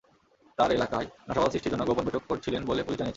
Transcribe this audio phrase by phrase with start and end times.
[0.57, 3.09] তাঁরা এলাকায় নাশকতা সৃষ্টির জন্য গোপন বৈঠক করছিলেন বলে পুলিশ জানিয়েছে।